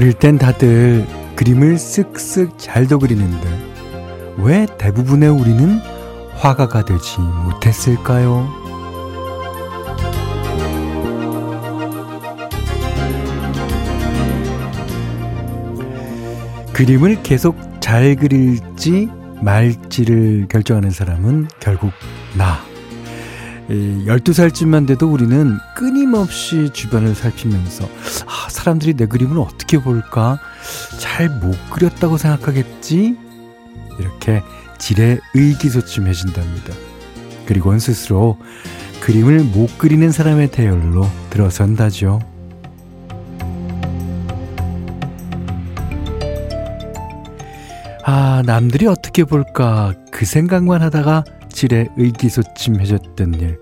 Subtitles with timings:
[0.00, 1.06] 어릴 땐 다들
[1.36, 3.46] 그림을 쓱쓱 잘도 그리는데
[4.38, 5.78] 왜 대부분의 우리는
[6.36, 8.48] 화가가 되지 못했을까요?
[16.72, 19.10] 그림을 계속 잘 그릴지
[19.42, 21.92] 말지를 결정하는 사람은 결국
[22.38, 22.69] 나.
[23.70, 27.84] 12살쯤만 돼도 우리는 끊임없이 주변을 살피면서
[28.26, 30.38] 아, 사람들이 내 그림을 어떻게 볼까?
[30.98, 33.16] 잘 못 그렸다고 생각하겠지?
[33.98, 34.42] 이렇게
[34.78, 36.74] 질에 의기소침해진답니다.
[37.46, 38.38] 그리고는 스스로
[39.00, 42.20] 그림을 못 그리는 사람의 대열로 들어선다죠.
[48.04, 53.60] 아, 남들이 어떻게 볼까 그 생각만 하다가 질에 의기소침해졌던 일.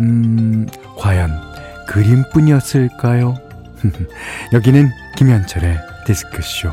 [0.00, 0.66] 음,
[0.98, 1.30] 과연
[1.86, 3.36] 그림뿐이었을까요?
[4.52, 6.70] 여기는 김현철의 디스크쇼.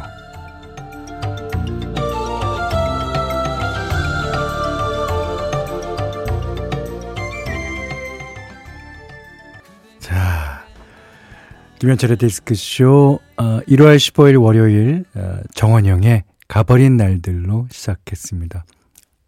[10.00, 10.66] 자,
[11.80, 18.64] 김현철의 디스크쇼 어, 1월 15일 월요일 어, 정원영의 가버린 날들로 시작했습니다.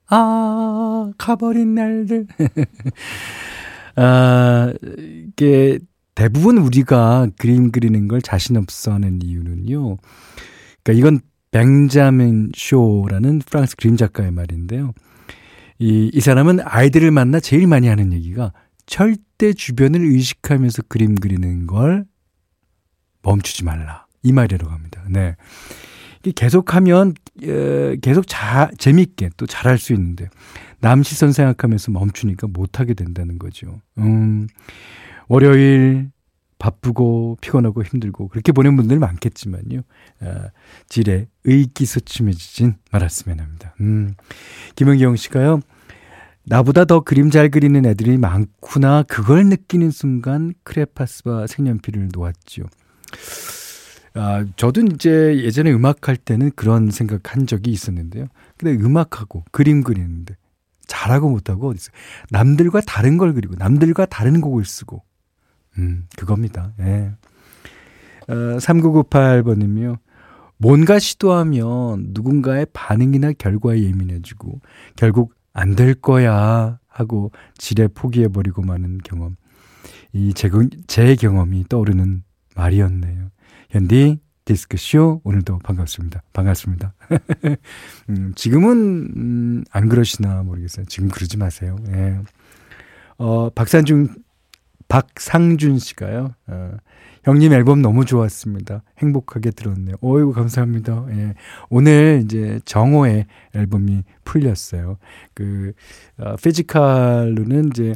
[0.08, 2.28] 아, 가버린 날들.
[3.96, 5.80] 아, 이게
[6.14, 9.98] 대부분 우리가 그림 그리는 걸 자신 없어 하는 이유는요.
[10.84, 11.20] 그러니까 이건
[11.52, 14.94] 뱅자민 쇼라는 프랑스 그림 작가의 말인데요.
[15.80, 18.54] 이, 이 사람은 아이들을 만나 제일 많이 하는 얘기가
[18.86, 22.06] 절대 주변을 의식하면서 그림 그리는 걸
[23.22, 24.06] 멈추지 말라.
[24.24, 25.04] 이 말이라고 합니다.
[25.10, 25.36] 네.
[26.32, 27.14] 계속하면
[28.02, 30.30] 계속 자, 재밌게 또 잘할 수 있는데
[30.80, 33.82] 남 시선 생각하면서 멈추니까 못하게 된다는 거죠.
[33.98, 34.48] 음,
[35.28, 36.12] 월요일
[36.58, 39.82] 바쁘고 피곤하고 힘들고 그렇게 보낸 분들 많겠지만요.
[40.22, 40.50] 아,
[40.88, 43.76] 질에 의기소침해지진 말았으면 합니다.
[43.82, 44.14] 음,
[44.76, 45.60] 김은경 씨가요.
[46.44, 52.64] 나보다 더 그림 잘 그리는 애들이 많구나 그걸 느끼는 순간 크레파스와 색연필을 놓았죠.
[54.16, 58.28] 아, 저도 이제 예전에 음악할 때는 그런 생각한 적이 있었는데요.
[58.58, 60.36] 근데 음악하고 그림 그리는데
[60.88, 61.94] 잘하고 못하고 어디 있어요.
[62.32, 65.04] 남들과 다른 걸 그리고 남들과 다른 곡을 쓰고
[65.78, 66.74] 음, 그겁니다.
[66.80, 67.12] 예.
[68.28, 69.98] 어, 3998번님이요.
[70.58, 74.62] 뭔가 시도하면 누군가의 반응이나 결과에 예민해지고
[74.96, 79.36] 결국 안 될 거야 하고 지레 포기해버리고 마는 경험.
[80.14, 80.50] 이 제,
[80.88, 82.24] 제 경험이 떠오르는
[82.56, 83.30] 말이었네요.
[83.76, 86.24] 현디 디스크쇼 오늘도 반갑습니다.
[86.32, 86.94] 반갑습니다.
[88.10, 88.72] 음, 지금은
[89.18, 90.86] 음, 안 그러시나 모르겠어요.
[90.86, 91.76] 지금 그러지 마세요.
[91.90, 92.18] 예.
[93.18, 94.16] 어, 박산중
[94.88, 96.36] 박상준 씨가요.
[96.48, 96.72] 어,
[97.26, 98.82] 형님 앨범 너무 좋았습니다.
[99.00, 99.98] 행복하게 들었네요.
[100.00, 101.08] 어이구 감사합니다.
[101.10, 101.34] 예.
[101.70, 103.26] 오늘 이제 정호의
[103.56, 105.00] 앨범이 풀렸어요.
[105.34, 105.74] 그
[106.18, 107.94] 어, 피지컬로는 이제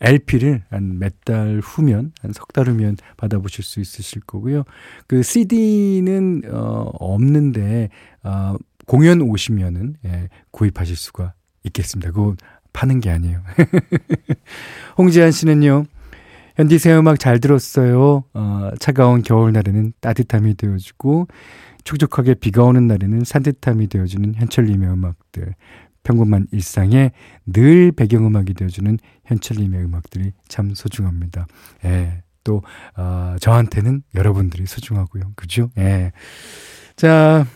[0.00, 4.64] LP를 한 몇 달 후면, 한 석 달 후면 받아보실 수 있으실 거고요.
[5.06, 7.88] 그 CD는, 어, 없는데,
[8.22, 11.32] 어, 공연 오시면은, 예, 구입하실 수가
[11.64, 12.10] 있겠습니다.
[12.12, 12.34] 그거
[12.72, 13.40] 파는 게 아니에요.
[14.98, 15.84] 홍지한 씨는요,
[16.56, 18.24] 현디 새 음악 잘 들었어요.
[18.34, 21.28] 어, 차가운 겨울날에는 따뜻함이 되어주고,
[21.84, 25.54] 촉촉하게 비가 오는 날에는 산뜻함이 되어주는 현철님의 음악들.
[26.04, 27.10] 평범한 일상에
[27.46, 31.46] 늘 배경음악이 되어주는 현철님의 음악들이 참 소중합니다.
[31.84, 32.22] 예.
[32.44, 32.62] 또,
[32.96, 35.32] 어, 저한테는 여러분들이 소중하고요.
[35.34, 35.70] 그죠?
[35.78, 36.12] 예.
[36.94, 37.46] 자,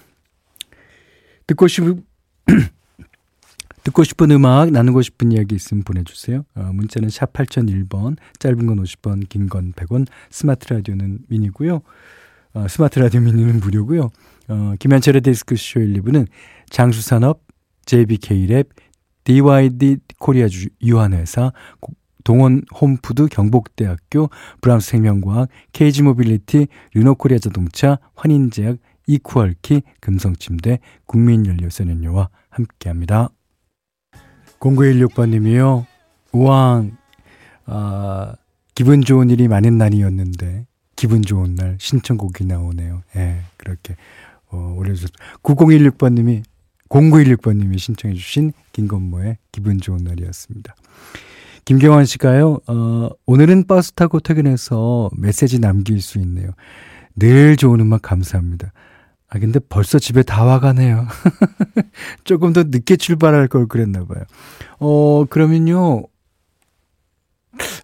[1.47, 2.05] 듣고 싶은,
[3.85, 6.45] 듣고 싶은 음악, 나누고 싶은 이야기 있으면 보내주세요.
[6.55, 11.83] 어, 문자는 샵 8001번, 짧은 건 50원, 긴건 100원, 스마트 라디오는 미니고요.
[12.55, 14.09] 어, 스마트 라디오 미니는 무료고요.
[14.49, 16.27] 어, 김현철의 디스크쇼 1, 2부는
[16.71, 17.43] 장수산업,
[17.89, 18.69] JBK랩,
[19.25, 20.47] DYD 코리아
[20.83, 21.53] 유한회사,
[22.25, 24.29] 동원 홈푸드 경북대학교
[24.61, 28.77] 브람스 생명과학, KG모빌리티, 르노코리아 자동차, 환인제약,
[29.07, 33.31] 이쿠얼키, 금성침대, 국민연료선연료와 함께합니다.
[34.61, 35.87] 0916번님이요.
[36.33, 36.97] 우왕,
[37.65, 38.35] 아,
[38.75, 43.03] 기분 좋은 일이 많은 날이었는데 기분 좋은 날 신청곡이 나오네요.
[43.17, 43.97] 예, 그렇게
[44.51, 45.13] 어, 올려주셨
[45.43, 46.43] 9016번님이
[46.89, 50.75] 0916번님이 신청해 주신 김건모의 기분 좋은 날이었습니다.
[51.65, 56.51] 김경환 씨가요, 어, 오늘은 버스 타고 퇴근해서 메시지 남길 수 있네요.
[57.15, 58.73] 늘 좋은 음악 감사합니다.
[59.29, 61.07] 아, 근데 벌써 집에 다 와가네요.
[62.25, 64.23] 조금 더 늦게 출발할 걸 그랬나 봐요.
[64.79, 66.05] 어, 그러면요.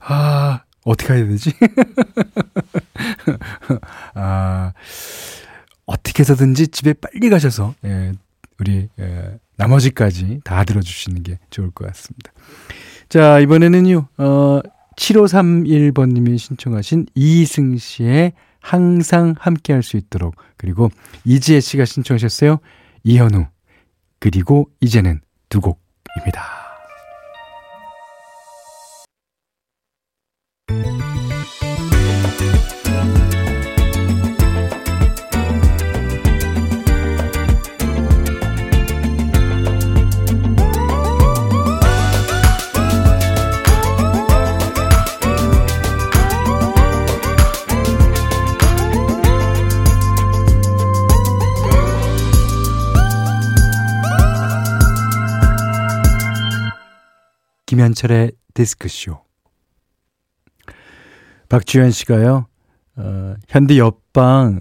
[0.01, 1.53] 아, 어떻게 해야 되지?
[4.15, 4.73] 아,
[5.85, 8.12] 어떻게 해서든지 집에 빨리 가셔서, 예,
[8.65, 12.33] 우리, 예, 나머지까지 다 들어주시는 게 좋을 것 같습니다.
[13.11, 14.61] 자, 이번에는요, 어,
[14.97, 20.89] 7531번님이 신청하신 이승 씨의 항상 함께 할 수 있도록, 그리고
[21.27, 22.59] 이지혜 씨가 신청하셨어요.
[23.05, 23.45] 이현우,
[24.19, 25.21] 그리고 이제는
[25.51, 26.64] 두 곡입니다.
[57.85, 59.19] 김현철의 디스크쇼.
[61.51, 62.47] 박주현 씨가요,
[62.97, 64.61] 어, 현디 옆방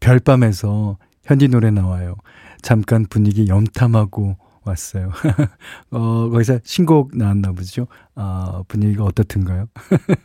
[0.00, 2.16] 별밤에서 현디 노래 나와요.
[2.62, 5.12] 잠깐 분위기 염탐하고 왔어요.
[5.92, 7.86] 어, 거기서 신곡 나왔나 보죠?
[8.16, 9.66] 아, 분위기가 어떻든가요?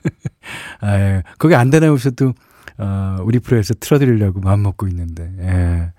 [0.81, 1.23] 아, 예.
[1.37, 2.33] 거기 안 다녀오셔도,
[2.79, 5.93] 어, 우리 프로에서 틀어드리려고 마음먹고 있는데, 예.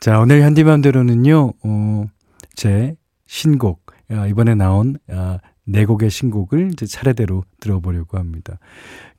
[0.00, 2.04] 자, 오늘 현디맘대로는요, 어,
[2.54, 3.83] 제 신곡, 아,
[4.28, 8.58] 이번에 나온 아, 네 곡의 신곡을 이제 차례대로 들어보려고 합니다.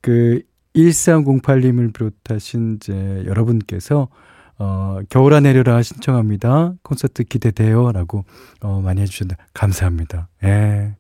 [0.01, 0.41] 그
[0.75, 4.09] 1308님을 비롯하신 이제 여러분께서
[4.57, 6.75] 어, 겨울아 내려라 신청합니다.
[6.81, 7.91] 콘서트 기대돼요.
[7.91, 8.23] 라고,
[8.61, 10.29] 어, 많이 해주셨는데, 감사합니다.
[10.45, 10.95] 예.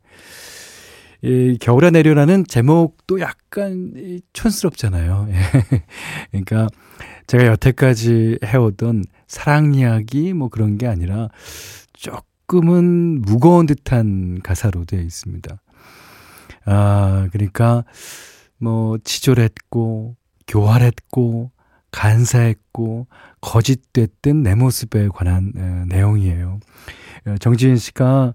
[1.21, 3.93] 이 겨울아 내려라는 제목도 약간
[4.33, 5.27] 촌스럽잖아요.
[5.29, 5.35] 예.
[6.31, 6.67] 그러니까
[7.27, 11.29] 제가 여태까지 해오던 사랑 이야기 뭐 그런 게 아니라
[11.93, 15.59] 조금 조금은 무거운 듯한 가사로 되어 있습니다.
[16.65, 17.83] 아, 그러니까
[18.57, 20.15] 뭐 치졸했고
[20.47, 21.51] 교활했고
[21.91, 23.07] 간사했고
[23.41, 26.59] 거짓됐던 내 모습에 관한 에, 내용이에요.
[27.27, 28.33] 어, 정지인 씨가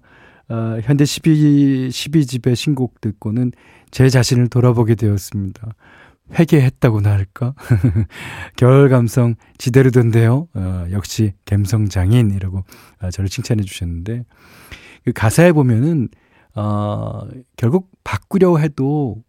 [0.49, 3.51] 어, 현대 12, 12집의 신곡 듣고는
[3.91, 5.73] 제 자신을 돌아보게 되었습니다.
[6.37, 7.53] 회개했다고나 할까?
[8.55, 10.47] 겨울 감성 지대로던데요.
[10.53, 12.63] 어, 역시 갬성 장인이라고
[13.01, 14.23] 어, 저를 칭찬해 주셨는데
[15.05, 16.09] 그 가사에 보면은
[16.55, 19.23] 어, 결국 바꾸려 해도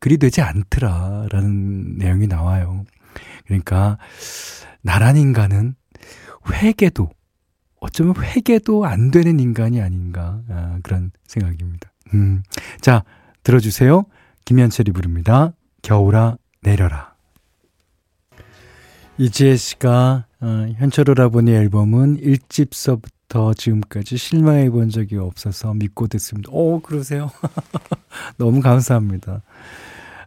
[0.00, 2.84] 그리 되지 않더라라는 내용이 나와요.
[3.46, 3.98] 그러니까
[4.82, 5.74] 나란 인간은
[6.52, 7.10] 회개도
[7.80, 11.92] 어쩌면 회개도 안 되는 인간이 아닌가 아, 그런 생각입니다.
[12.14, 12.42] 음.
[12.80, 13.04] 자
[13.42, 14.04] 들어주세요.
[14.44, 15.52] 김현철이 부릅니다.
[15.82, 17.14] 겨울아 내려라.
[19.18, 26.50] 이지혜 씨가 어, 현철 오라버니 앨범은 1집서부터 지금까지 실망해 본 적이 없어서 믿고 듣습니다.
[26.52, 27.30] 오, 그러세요?
[28.38, 29.42] 너무 감사합니다.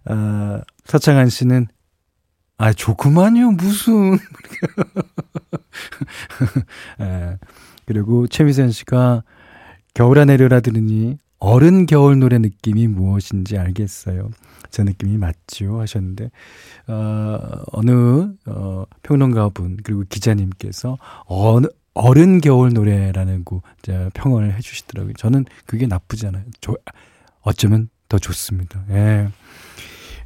[0.06, 1.68] 어, 서창한 씨는
[2.58, 4.20] 아, 좋구만요, 무슨.
[7.00, 7.38] 에,
[7.88, 9.24] 그리고 최미선 씨가
[9.96, 14.30] 겨울아 내려라 들으니 어른 겨울 노래 느낌이 무엇인지 알겠어요.
[14.70, 16.30] 저 느낌이 맞죠 하셨는데
[16.88, 23.62] 어, 어느 어, 평론가분 그리고 기자님께서 어느 어른 겨울 노래라는 구
[24.14, 25.14] 평을 해주시더라고요.
[25.18, 26.44] 저는 그게 나쁘지 않아요.
[26.62, 26.78] 조,
[27.42, 28.84] 어쩌면 더 좋습니다.
[28.92, 29.28] 예.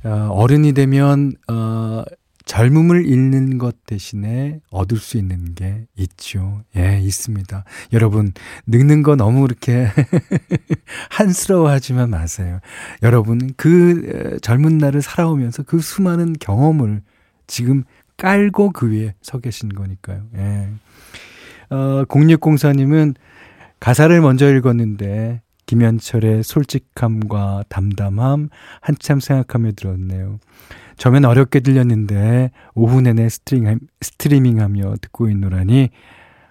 [0.03, 2.03] 어, 어른이 되면 어,
[2.45, 6.63] 젊음을 잃는 것 대신에 얻을 수 있는 게 있죠.
[6.77, 7.63] 예, 있습니다.
[7.93, 8.33] 여러분,
[8.67, 9.87] 늙는 거 너무 그렇게
[11.09, 12.59] 한스러워 하지만 마세요.
[13.01, 17.01] 여러분, 그 젊은 날을 살아오면서 그 수많은 경험을
[17.47, 17.83] 지금
[18.17, 20.23] 깔고 그 위에 서 계신 거니까요.
[20.37, 20.69] 예.
[21.69, 23.15] 어, 0604님은
[23.79, 28.49] 가사를 먼저 읽었는데 김현철의 솔직함과 담담함
[28.81, 30.39] 한참 생각하며 들었네요.
[30.97, 35.89] 처음엔 어렵게 들렸는데 오후 내내 스트링, 스트리밍하며 듣고 있노라니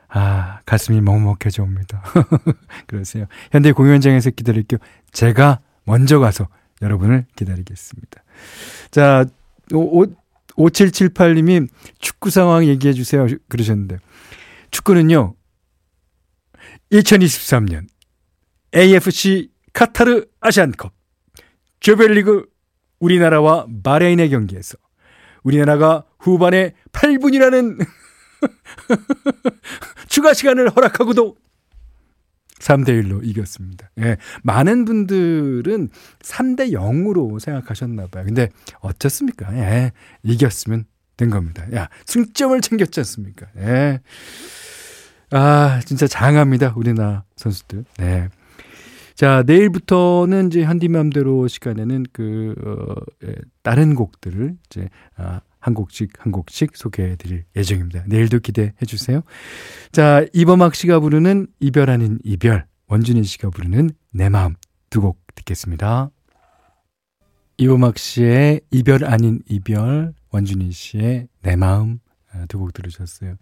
[0.09, 2.03] 아 가슴이 먹먹해져 옵니다.
[2.87, 3.27] 그러세요.
[3.51, 4.79] 현대 공연장에서 기다릴게요.
[5.13, 6.49] 제가 먼저 가서
[6.83, 8.23] 여러분을 기다리겠습니다.
[8.91, 9.25] 자,
[9.73, 10.05] 5,
[10.57, 13.27] 5778님이 축구 상황 얘기해 주세요.
[13.49, 13.99] 그러셨는데.
[14.71, 15.35] 축구는요,
[16.93, 17.87] 2023년
[18.75, 20.93] AFC 카타르 아시안컵
[21.81, 22.47] 조별리그
[23.05, 24.79] 우리나라와 바레인의 경기에서
[25.43, 27.87] 우리나라가 후반에 8분이라는
[30.09, 31.37] 추가 시간을 허락하고도
[32.61, 33.91] 3대1로 이겼습니다.
[34.01, 38.25] 예, 많은 분들은 3대 0으로 생각하셨나 봐요.
[38.25, 38.49] 근데
[38.81, 39.55] 어쩌습니까?
[39.59, 39.93] 예,
[40.23, 40.87] 이겼으면
[41.19, 41.67] 된 겁니다.
[41.75, 43.47] 야, 승점을 챙겼지 않습니까?
[43.59, 44.01] 예.
[45.31, 46.73] 아, 진짜 장합니다.
[46.77, 47.85] 우리나라 선수들.
[47.99, 48.29] 네.
[49.15, 52.95] 자, 내일부터는 이제 현디맘대로 시간에는 그, 어,
[53.27, 58.05] 예, 다른 곡들을 이제, 아, 한 곡씩 한 곡씩 소개해 드릴 예정입니다.
[58.07, 59.23] 내일도 기대해 주세요.
[59.93, 64.55] 자, 이범학 씨가 부르는 이별 아닌 이별, 원준희 씨가 부르는 내 마음
[64.91, 66.11] 두 곡 듣겠습니다.
[67.57, 71.99] 이범학 씨의 이별 아닌 이별, 원준희 씨의 내 마음
[72.33, 73.37] 아, 두곡 들으셨어요.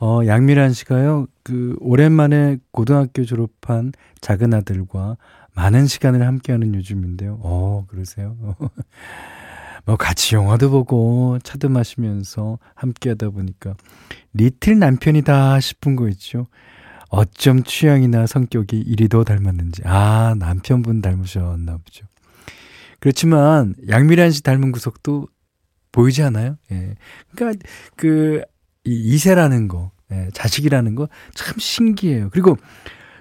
[0.00, 5.16] 어, 양미란 씨가요, 그, 오랜만에 고등학교 졸업한 작은 아들과
[5.54, 7.40] 많은 시간을 함께하는 요즘인데요.
[7.42, 8.36] 어, 그러세요?
[9.84, 13.74] 뭐, 같이 영화도 보고, 차도 마시면서 함께 하다 보니까,
[14.34, 16.46] 리틀 남편이다 싶은 거 있죠.
[17.08, 19.82] 어쩜 취향이나 성격이 이리도 닮았는지.
[19.84, 22.06] 아, 남편분 닮으셨나 보죠.
[23.00, 25.26] 그렇지만, 양미란 씨 닮은 구석도
[25.90, 26.56] 보이지 않아요?
[26.70, 26.94] 예.
[27.34, 28.42] 그러니까, 그,
[28.88, 32.30] 이 이세라는 거, 예, 자식이라는 거 참 신기해요.
[32.32, 32.56] 그리고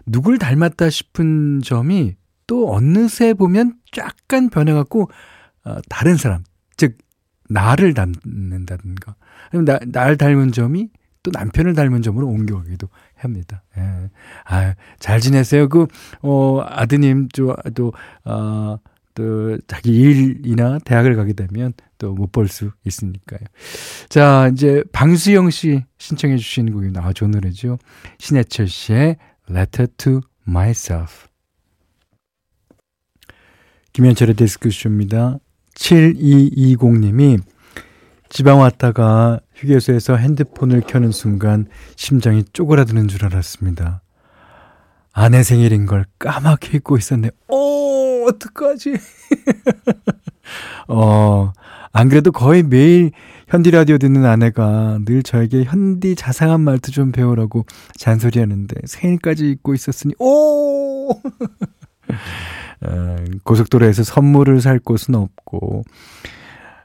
[0.05, 2.15] 누굴 닮았다 싶은 점이
[2.47, 5.09] 또 어느새 보면 약간 변해갖고
[5.65, 6.43] 어, 다른 사람,
[6.77, 6.97] 즉
[7.49, 9.15] 나를 닮는다든가,
[9.51, 10.89] 아니면 나, 날 닮은 점이
[11.23, 13.63] 또 남편을 닮은 점으로 옮겨가기도 합니다.
[13.77, 14.09] 예.
[14.45, 15.67] 아, 잘 지내세요.
[15.67, 15.87] 그,
[16.21, 17.91] 어, 아드님, 또, 또,
[18.23, 18.77] 어,
[19.13, 23.41] 또 자기 일이나 대학을 가게 되면 또 못 볼 수 있으니까요.
[24.09, 27.77] 자, 이제 방수영 씨 신청해 주신 곡이 나와 좋은 노래죠.
[28.19, 29.17] 신해철 씨의
[29.49, 31.27] Letter to Myself.
[33.93, 35.39] 김현철의 데스크쇼입니다.
[35.75, 37.41] 7220님이
[38.29, 44.01] 지방 왔다가 휴게소에서 핸드폰을 켜는 순간 심장이 쪼그라드는 줄 알았습니다.
[45.13, 47.31] 아내 생일인 걸 까맣게 잊고 있었네.
[47.47, 48.93] 오, 어떡하지?
[50.89, 51.53] 어,
[51.97, 53.09] 안 그래도 거의 매일
[53.47, 59.73] 현디 라디오 듣는 아내가 늘 저에게 현디 자상한 말투 좀 배우라고 잔소리 하는데 생일까지 잊고
[59.73, 61.09] 있었으니, 오!
[62.85, 65.81] 어, 고속도로에서 선물을 살 곳은 없고,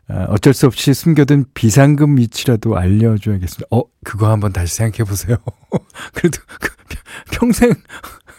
[0.09, 3.67] 어, 어쩔 수 없이 숨겨둔 비상금 위치라도 알려줘야겠습니다.
[3.71, 5.37] 어, 그거 한번 다시 생각해 보세요.
[6.15, 6.71] 그래도 그
[7.33, 7.75] 평생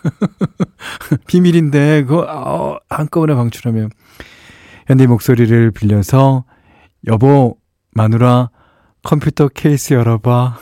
[1.28, 3.92] 비밀인데, 그거, 어, 한꺼번에 방출하면.
[4.88, 6.46] 현디 목소리를 빌려서,
[7.08, 7.58] 여보,
[7.92, 8.50] 마누라,
[9.04, 10.58] 컴퓨터 케이스 열어봐.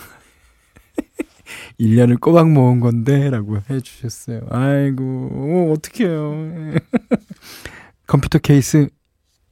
[1.79, 4.41] 1년을 꼬박 모은 건데, 라고 해주셨어요.
[4.49, 6.73] 아이고, 어, 어떡해요.
[8.07, 8.89] 컴퓨터 케이스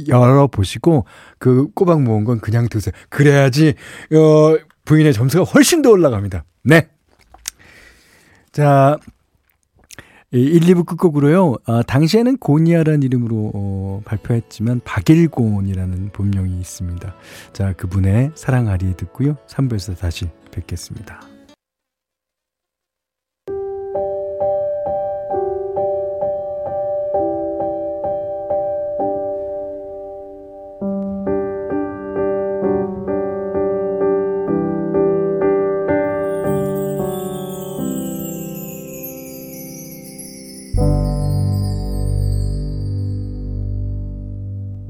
[0.07, 1.05] 열어보시고,
[1.37, 2.93] 그 꼬박 모은 건 그냥 두세요.
[3.09, 3.75] 그래야지,
[4.13, 6.43] 어, 부인의 점수가 훨씬 더 올라갑니다.
[6.63, 6.89] 네.
[8.51, 8.97] 자,
[10.31, 11.55] 1, 2부 끝곡으로요.
[11.65, 17.15] 아, 당시에는 고니아라는 이름으로 어, 발표했지만 박일곤이라는 본명이 있습니다.
[17.51, 19.37] 자, 그분의 사랑아리 듣고요.
[19.47, 21.28] 3부에서 다시 뵙겠습니다.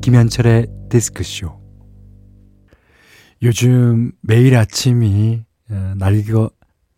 [0.10, 1.62] 김현철의 디스크쇼.
[3.44, 6.50] 요즘 매일 아침이 어, 날개가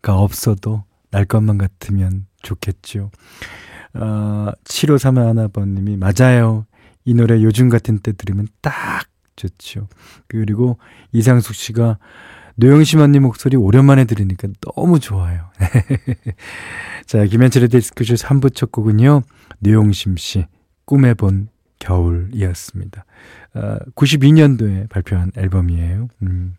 [0.06, 3.10] 없어도 날 것만 같으면 좋겠죠.
[3.92, 6.64] 어, 7531 하나번님이 맞아요.
[7.04, 9.04] 이 노래 요즘 같은 때 들으면 딱
[9.36, 9.88] 좋죠.
[10.26, 10.78] 그리고
[11.12, 11.98] 이상숙 씨가
[12.56, 15.50] 노영 심 언니 목소리 오랜만에 들으니까 너무 좋아요.
[17.04, 19.20] 자, 김현철의 디스크쇼 3부 첫 곡은요.
[19.58, 20.46] 노영심 씨,
[20.86, 21.51] 꿈에 본
[21.82, 23.04] 겨울이었습니다.
[23.54, 26.08] 어, 92년도에 발표한 앨범이에요.
[26.22, 26.54] 음.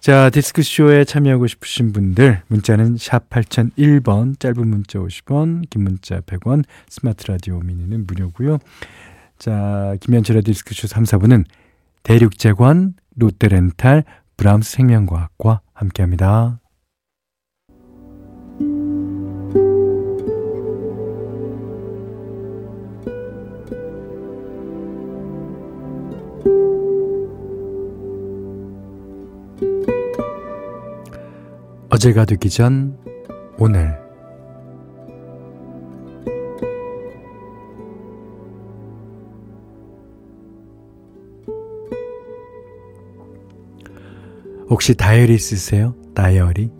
[0.00, 7.30] 자, 디스크쇼에 참여하고 싶으신 분들, 문자는 샵 8001번, 짧은 문자 50원, 긴 문자 100원, 스마트
[7.30, 8.58] 라디오 미니는 무료고요
[9.38, 11.44] 자, 김현철의 디스크쇼 3, 4부는
[12.02, 14.02] 대륙제관, 롯데렌탈,
[14.36, 16.58] 브람스 생명과학과 함께 합니다.
[32.02, 32.98] 어제가 되기 전
[33.58, 33.96] 오늘
[44.68, 45.94] 혹시 다이어리 쓰세요?
[46.12, 46.72] 다이어리?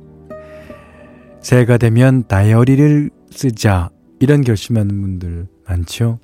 [1.40, 6.18] 새해가 되면 다이어리를 쓰자 이런 결심하는 분들 많죠?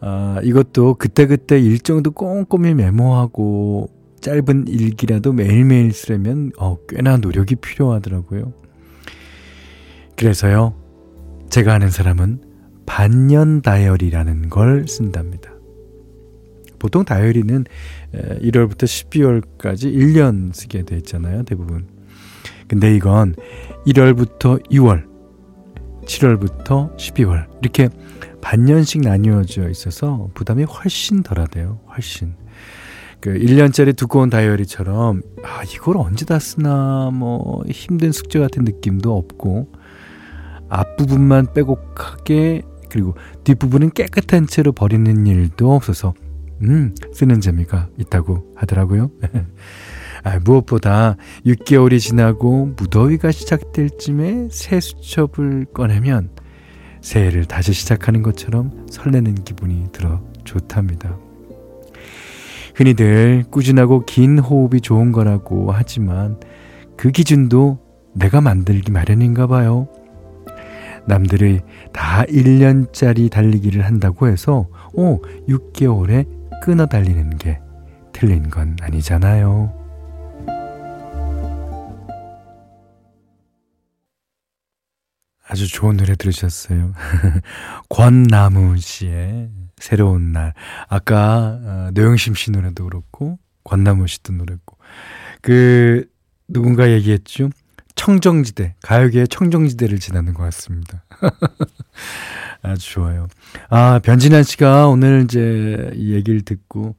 [0.00, 3.97] 아, 이것도 그때그때 일정도 꼼꼼히 메모하고
[4.28, 8.52] 짧은 일기라도 매일매일 쓰려면 어, 꽤나 노력이 필요하더라고요.
[10.16, 10.74] 그래서요,
[11.48, 12.42] 제가 아는 사람은
[12.84, 15.50] 반년 다이어리라는 걸 쓴답니다.
[16.78, 17.64] 보통 다이어리는
[18.12, 21.86] 1월부터 12월까지 1년 쓰게 돼 있잖아요, 대부분.
[22.68, 23.34] 근데 이건
[23.86, 25.06] 1월부터 2월,
[26.04, 27.88] 7월부터 12월 이렇게
[28.42, 31.80] 반년씩 나뉘어져 있어서 부담이 훨씬 덜하대요.
[31.94, 32.34] 훨씬.
[33.20, 39.72] 그 1년짜리 두꺼운 다이어리처럼 아, 이걸 언제 다 쓰나 뭐 힘든 숙제 같은 느낌도 없고
[40.68, 46.14] 앞부분만 빼곡하게 그리고 뒷부분은 깨끗한 채로 버리는 일도 없어서
[46.62, 49.10] 음, 쓰는 재미가 있다고 하더라고요.
[50.24, 56.30] 아, 무엇보다 6개월이 지나고 무더위가 시작될 쯤에 새 수첩을 꺼내면
[57.00, 61.27] 새해를 다시 시작하는 것처럼 설레는 기분이 들어 좋답니다.
[62.78, 66.38] 흔히들 꾸준하고 긴 호흡이 좋은 거라고 하지만
[66.96, 67.80] 그 기준도
[68.14, 69.88] 내가 만들기 마련인가 봐요.
[71.04, 71.60] 남들이
[71.92, 76.28] 다 1년짜리 달리기를 한다고 해서, 오, 6개월에
[76.62, 77.58] 끊어 달리는 게
[78.12, 79.74] 틀린 건 아니잖아요.
[85.48, 86.92] 아주 좋은 노래 들으셨어요.
[87.88, 90.54] 권나무 씨의 새로운 날.
[90.88, 94.76] 아까 어, 노영심 씨 노래도 그렇고 권나무 씨도 노래고
[95.42, 96.04] 그
[96.48, 97.50] 누군가 얘기했죠.
[97.94, 101.04] 청정지대 가요계의 청정지대를 지나는 것 같습니다.
[102.62, 103.28] 아주 좋아요.
[103.70, 106.96] 아 변진환 씨가 오늘 이제 이 얘기를 듣고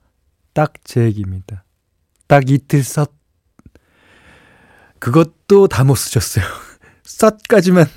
[0.54, 1.64] 딱 제 얘기입니다.
[2.28, 3.12] 딱 이틀 썼.
[5.00, 6.46] 그것도 다 못 쓰셨어요.
[7.04, 7.88] 쌉까지만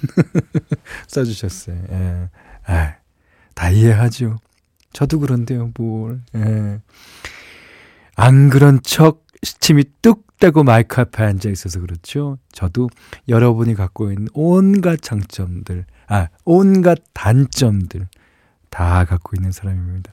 [1.08, 1.76] 써주셨어요.
[1.90, 2.28] 예.
[2.66, 2.94] 아,
[3.54, 4.38] 다 이해하죠.
[4.92, 6.20] 저도 그런데요, 뭘.
[6.34, 6.80] 예.
[8.16, 12.38] 안 그런 척 시침이 뚝 떼고 마이크 앞에 앉아 있어서 그렇죠.
[12.52, 12.88] 저도
[13.28, 18.06] 여러분이 갖고 있는 온갖 장점들, 아, 온갖 단점들
[18.70, 20.12] 다 갖고 있는 사람입니다.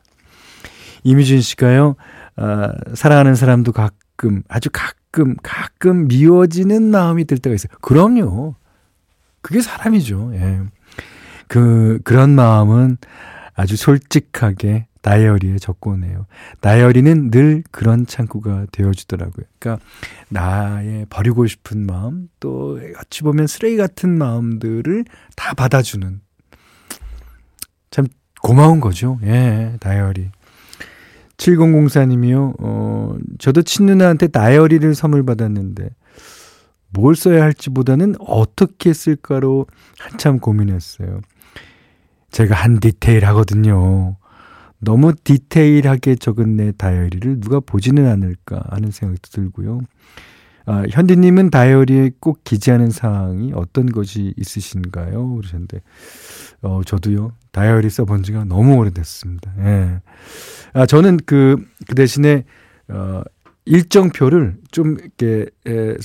[1.04, 1.96] 이미준 씨가요,
[2.36, 7.72] 아, 사랑하는 사람도 가끔, 아주 가끔, 가끔 미워지는 마음이 들 때가 있어요.
[7.82, 8.56] 그럼요.
[9.42, 10.32] 그게 사람이죠.
[10.36, 10.62] 예.
[11.48, 12.98] 그, 그런 마음은
[13.60, 16.28] 아주 솔직하게 다이어리에 적고네요.
[16.62, 19.46] 다이어리는 늘 그런 창구가 되어주더라고요.
[19.60, 19.86] 그러니까
[20.30, 25.04] 나의 버리고 싶은 마음, 또 어찌 보면 쓰레기 같은 마음들을
[25.36, 26.22] 다 받아주는
[27.92, 28.08] 참
[28.42, 29.20] 고마운 거죠.
[29.24, 30.32] 예, 다이어리.
[31.36, 35.90] 7004님이요, 어, 저도 친누나한테 다이어리를 선물 받았는데,
[36.92, 39.68] 뭘 써야 할지보다는 어떻게 쓸까로
[39.98, 41.20] 한참 고민했어요.
[42.32, 44.16] 제가 한 디테일 하거든요.
[44.80, 49.82] 너무 디테일하게 적은 내 다이어리를 누가 보지는 않을까 하는 생각도 들고요.
[50.66, 55.36] 아, 현디님은 다이어리에 꼭 기재하는 사항이 어떤 것이 있으신가요?
[55.36, 55.82] 그러셨는데,
[56.62, 59.52] 어, 저도요, 다이어리 써본 지가 너무 오래됐습니다.
[59.60, 60.02] 예.
[60.74, 62.44] 아, 저는 그, 그 대신에,
[62.88, 63.24] 어,
[63.70, 65.96] 일정표를 좀 이렇게, 에,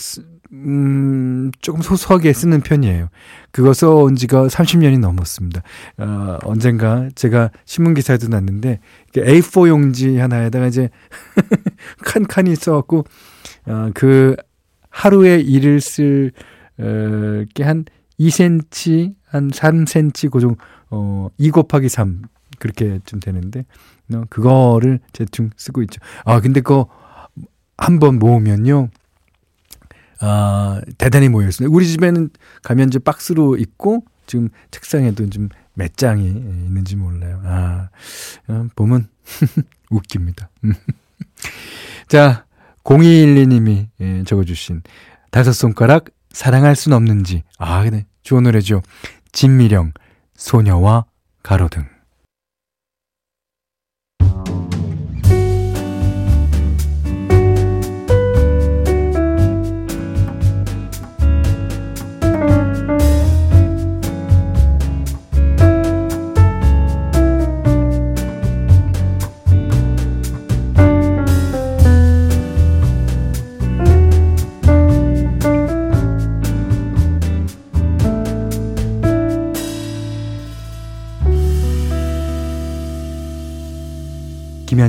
[0.52, 3.08] 음, 조금 소소하게 쓰는 편이에요.
[3.50, 5.62] 그거 써온 지가 30년이 넘었습니다.
[5.96, 8.80] 어, 언젠가 제가 신문기사에도 났는데,
[9.16, 10.90] A4 용지 하나에다가 이제,
[12.04, 13.04] 칸칸이 써갖고,
[13.66, 14.36] 어, 그,
[14.90, 16.32] 하루에 일을 쓸,
[16.78, 17.86] 어, 게한
[18.20, 20.56] 2cm, 한 3cm 고정,
[20.90, 22.22] 어, 2 곱하기 3.
[22.58, 23.64] 그렇게 좀 되는데,
[24.12, 26.00] 어, 그거를 대충 쓰고 있죠.
[26.26, 26.88] 아, 근데 그거
[27.76, 28.88] 한번 모으면요.
[30.20, 31.74] 아, 대단히 모여있습니다.
[31.74, 32.30] 우리 집에는
[32.62, 37.40] 가면 이제 박스로 있고 지금 책상에도 좀 몇 장이 있는지 몰라요.
[37.44, 37.88] 아,
[38.48, 39.08] 어, 보면
[39.90, 40.48] 웃깁니다.
[42.08, 42.46] 자,
[42.84, 44.82] 0212님이 예, 적어주신
[45.30, 47.42] 다섯 손가락 사랑할 순 없는지.
[47.58, 48.06] 아, 네.
[48.22, 48.82] 좋은 노래죠.
[49.32, 49.92] 진미령,
[50.36, 51.06] 소녀와
[51.42, 51.86] 가로등.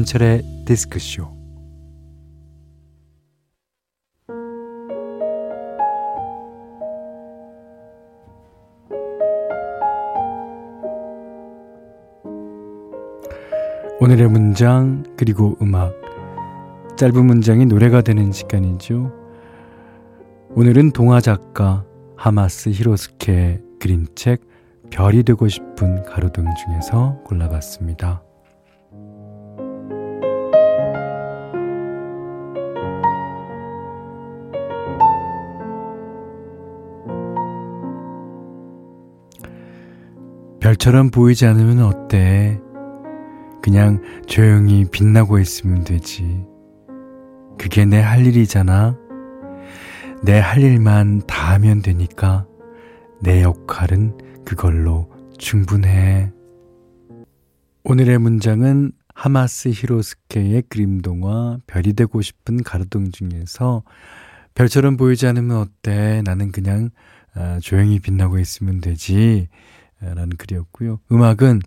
[0.05, 1.27] 김현철의 디스크쇼
[13.99, 15.93] 오늘의 문장 그리고 음악
[16.97, 19.11] 짧은 문장이 노래가 되는 시간이죠.
[20.51, 21.83] 오늘은 동화 작가
[22.15, 24.41] 하마스 히로스케의 그린 책
[24.91, 28.21] 별이 되고 싶은 가로등 중에서 골라봤습니다.
[40.75, 42.59] 별처럼 보이지 않으면 어때?
[43.63, 46.43] 그냥 조용히 빛나고 있으면 되지.
[47.57, 48.97] 그게 내 할 일이잖아.
[50.23, 52.45] 내 할 일만 다 하면 되니까
[53.21, 56.31] 내 역할은 그걸로 충분해.
[57.85, 63.83] 오늘의 문장은 하마스 히로스케의 그림 동화 별이 되고 싶은 가로등 중에서
[64.55, 66.21] 별처럼 보이지 않으면 어때?
[66.25, 66.89] 나는 그냥
[67.33, 69.47] 아, 조용히 빛나고 있으면 되지.
[70.13, 70.99] 라는 글이었고요.
[71.11, 71.61] 음악은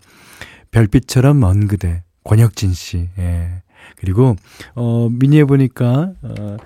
[0.71, 3.09] 별빛처럼 먼 그대 권혁진 씨.
[3.19, 3.63] 예.
[3.97, 4.37] 그리고
[4.75, 6.57] 어 미니에 보니까 어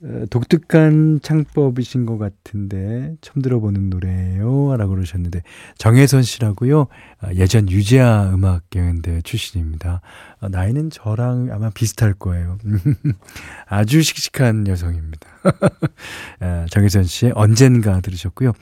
[0.00, 5.42] 어, 독특한 창법이신 것 같은데 처음 들어보는 노래예요 라고 그러셨는데
[5.76, 6.86] 정혜선 씨라고요
[7.18, 10.00] 아, 예전 유재하 음악 경연대 출신입니다
[10.38, 12.58] 아, 나이는 저랑 아마 비슷할 거예요
[13.66, 15.28] 아주 씩씩한 여성입니다
[16.38, 18.52] 아, 정혜선 씨의 언젠가 들으셨고요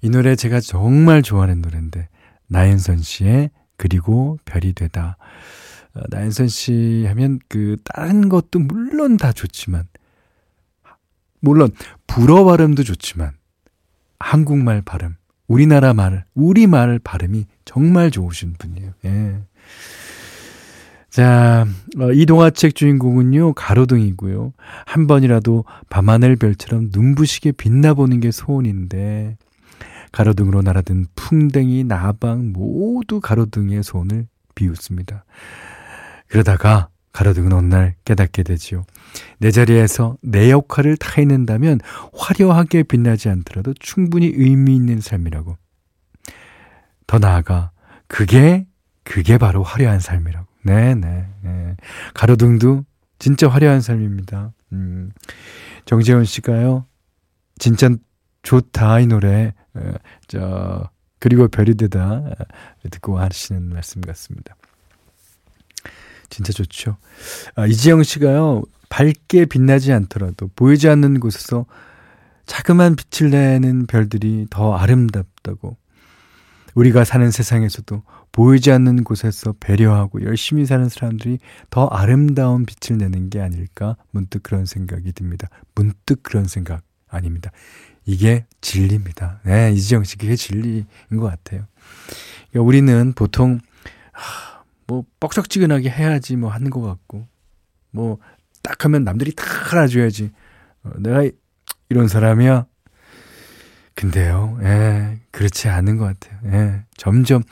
[0.00, 2.08] 이 노래 제가 정말 좋아하는 노래인데
[2.46, 5.16] 나연선 씨의 그리고 별이 되다
[6.10, 9.84] 나연선 씨 하면 그 다른 것도 물론 다 좋지만
[11.40, 11.70] 물론
[12.06, 13.32] 불어 발음도 좋지만
[14.18, 18.92] 한국말 발음, 우리나라 말, 우리말 발음이 정말 좋으신 분이에요.
[19.04, 19.38] 예.
[21.10, 21.66] 자,
[21.98, 24.52] 어, 이 동화책 주인공은요, 가로등이고요.
[24.86, 29.36] 한 번이라도 밤하늘 별처럼 눈부시게 빛나보는 게 소원인데,
[30.12, 35.24] 가로등으로 날아든 풍뎅이, 나방 모두 가로등의 소원을 비웃습니다.
[36.26, 38.84] 그러다가 가로등은 어느 날 깨닫게 되지요.
[39.38, 41.80] 내 자리에서 내 역할을 다 해낸다면
[42.14, 45.56] 화려하게 빛나지 않더라도 충분히 의미 있는 삶이라고.
[47.06, 47.70] 더 나아가
[48.06, 48.66] 그게
[49.02, 50.46] 그게 바로 화려한 삶이라고.
[50.64, 51.76] 네, 네, 네.
[52.14, 52.84] 가로등도
[53.18, 54.52] 진짜 화려한 삶입니다.
[54.72, 55.10] 음.
[55.86, 56.84] 정재훈 씨가요.
[57.58, 57.88] 진짜
[58.42, 59.54] 좋다 이 노래.
[59.74, 59.92] 어,
[60.26, 62.34] 저 그리고 별이 되다 어,
[62.90, 64.56] 듣고 하시는 말씀 같습니다.
[66.30, 66.96] 진짜 좋죠.
[67.54, 71.66] 아, 이지영 씨가요, 밝게 빛나지 않더라도 보이지 않는 곳에서
[72.46, 75.76] 자그만 빛을 내는 별들이 더 아름답다고.
[76.74, 81.38] 우리가 사는 세상에서도 보이지 않는 곳에서 배려하고 열심히 사는 사람들이
[81.70, 85.48] 더 아름다운 빛을 내는 게 아닐까 문득 그런 생각이 듭니다.
[85.74, 87.50] 문득 그런 생각 아닙니다.
[88.08, 89.40] 이게 진리입니다.
[89.44, 91.66] 네, 이지영 씨 그게 진리인 것 같아요.
[92.50, 93.60] 그러니까 우리는 보통
[94.12, 97.26] 하, 뭐 뻑적지근하게 해야지 뭐 하는 것 같고
[97.90, 98.18] 뭐
[98.62, 100.30] 딱 하면 남들이 다 알아줘야지
[100.84, 101.28] 어, 내가
[101.88, 102.66] 이런 사람이야
[103.94, 107.42] 근데요 예 그렇지 않은 것 같아요 예 점점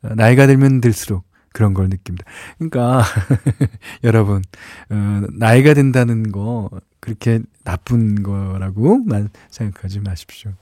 [0.00, 2.24] 나이가 들면 들수록 그런 걸 느낍니다
[2.58, 3.04] 그러니까
[4.02, 4.42] 여러분
[4.90, 6.70] 어, 나이가 든다는 거
[7.02, 10.52] 그렇게 나쁜 거라고만 생각하지 마십시오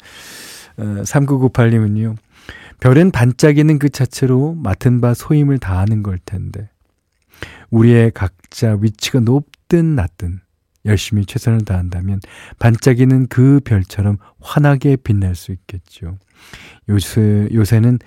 [0.78, 2.16] 어, 3998님은요
[2.80, 6.70] 별은 반짝이는 그 자체로 맡은 바 소임을 다하는 걸 텐데
[7.70, 10.40] 우리의 각자 위치가 높든 낮든
[10.86, 12.20] 열심히 최선을 다한다면
[12.58, 16.16] 반짝이는 그 별처럼 환하게 빛날 수 있겠죠.
[16.88, 17.98] 요새, 요새는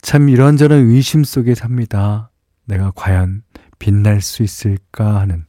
[0.00, 2.30] 참 이런저런 의심 속에 삽니다.
[2.66, 3.42] 내가 과연
[3.78, 5.44] 빛날 수 있을까 하는.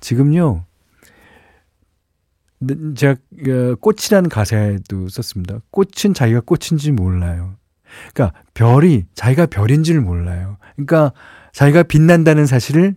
[0.00, 0.66] 지금요,
[2.94, 5.58] 제가 어, 꽃이라는 가사에도 썼습니다.
[5.70, 7.56] 꽃은 자기가 꽃인지 몰라요.
[8.12, 10.56] 그러니까 별이 자기가 별인 줄 몰라요.
[10.76, 11.12] 그러니까
[11.52, 12.94] 자기가 빛난다는 사실을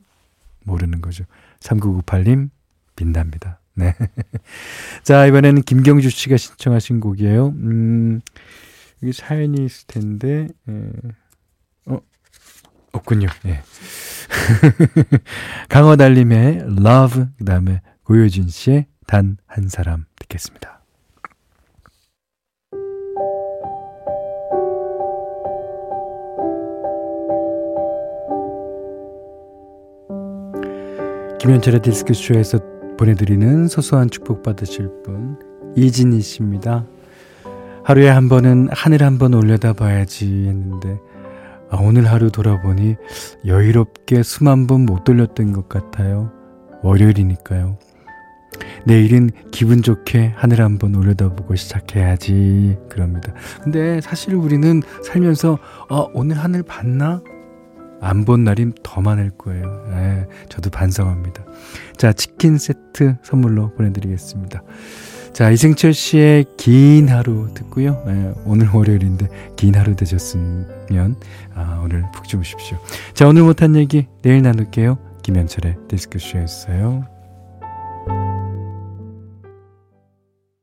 [0.64, 1.26] 모르는 거죠.
[1.60, 2.50] 3998님
[2.96, 3.60] 빛납니다.
[3.76, 3.94] 네.
[5.04, 7.48] 자, 이번에는 김경주 씨가 신청하신 곡이에요.
[7.48, 8.22] 음,
[9.04, 10.92] 여기 사연이 있을 텐데, 에, 예.
[11.88, 12.00] 어,
[12.94, 13.28] 없군요.
[13.46, 13.62] 예.
[15.70, 20.82] 강어달님의 Love, 그 다음에 고효진 씨의 단 한 사람 듣겠습니다.
[31.40, 32.60] 김현철의 디스크쇼에서
[32.98, 35.38] 보내드리는 소소한 축복 받으실 분
[35.76, 36.86] 이진희 씨입니다.
[37.84, 40.98] 하루에 한 번은 하늘 한 번 올려다 봐야지 했는데
[41.70, 42.96] 아, 오늘 하루 돌아보니
[43.46, 46.32] 여유롭게 숨 한 번 못 돌렸던 것 같아요.
[46.82, 47.78] 월요일이니까요.
[48.86, 52.78] 내일은 기분 좋게 하늘 한번 올려다보고 시작해야지.
[52.90, 53.34] 그럽니다.
[53.64, 55.58] 근데 사실 우리는 살면서,
[55.90, 57.22] 어, 오늘 하늘 봤나?
[58.02, 59.86] 안 본 날이 더 많을 거예요.
[59.90, 61.44] 네, 저도 반성합니다.
[61.98, 64.62] 자, 치킨 세트 선물로 보내드리겠습니다.
[65.34, 68.04] 자, 이승철 씨의 긴 하루 듣고요.
[68.06, 71.16] 네, 오늘 월요일인데 긴 하루 되셨으면
[71.56, 72.78] 아, 오늘 푹 주무십시오.
[73.14, 74.98] 자, 오늘 못한 얘기 내일 나눌게요.
[75.24, 77.15] 김현철의 디스크쇼였어요.